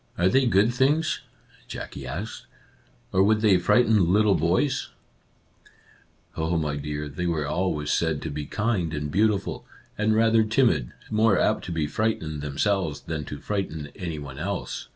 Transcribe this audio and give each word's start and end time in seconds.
"Are 0.17 0.29
they 0.29 0.47
good 0.47 0.73
things?" 0.73 1.21
Jackie 1.67 2.07
asked," 2.07 2.47
or 3.13 3.21
would 3.21 3.41
they 3.41 3.59
frighten 3.59 4.11
little 4.11 4.33
boys?"" 4.33 4.87
Oh, 6.35 6.57
my 6.57 6.75
dear, 6.75 7.07
they 7.07 7.27
were 7.27 7.45
always 7.45 7.91
said 7.91 8.19
to 8.23 8.31
be 8.31 8.47
kind 8.47 8.95
and 8.95 9.11
beautiful, 9.11 9.63
and 9.99 10.15
rather 10.15 10.43
timid, 10.43 10.91
more 11.11 11.37
apt 11.39 11.65
to 11.65 11.71
be 11.71 11.85
frightened 11.85 12.41
themselves 12.41 13.01
than 13.01 13.25
to 13.25 13.37
frighten 13.37 13.89
any 13.95 14.17
one 14.17 14.39
else. 14.39 14.87